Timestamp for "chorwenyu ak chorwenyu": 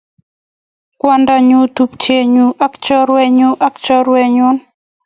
2.85-4.49